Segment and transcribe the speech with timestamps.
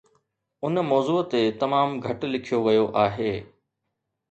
[0.65, 3.33] ان موضوع تي تمام گهٽ لکيو ويو آهي